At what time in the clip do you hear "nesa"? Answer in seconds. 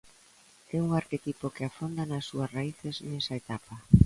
3.09-3.33